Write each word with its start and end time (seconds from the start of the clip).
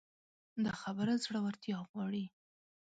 دا 0.63 0.71
خبره 0.81 1.13
زړورتيا 1.23 1.77
غواړي. 1.89 2.25